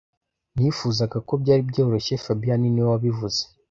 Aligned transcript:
Nifuzaga 0.55 1.17
ko 1.27 1.33
byari 1.41 1.61
byoroshye 1.69 2.13
fabien 2.23 2.61
niwe 2.71 2.87
wabivuze 2.93 3.41